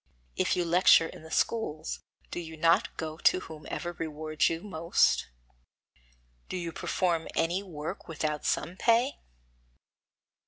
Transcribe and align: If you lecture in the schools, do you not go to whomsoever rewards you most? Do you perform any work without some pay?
If 0.35 0.55
you 0.55 0.65
lecture 0.65 1.05
in 1.05 1.21
the 1.21 1.29
schools, 1.29 1.99
do 2.31 2.39
you 2.39 2.57
not 2.57 2.97
go 2.97 3.17
to 3.19 3.39
whomsoever 3.41 3.93
rewards 3.99 4.49
you 4.49 4.61
most? 4.63 5.27
Do 6.49 6.57
you 6.57 6.71
perform 6.71 7.27
any 7.35 7.61
work 7.61 8.07
without 8.07 8.43
some 8.43 8.77
pay? 8.77 9.19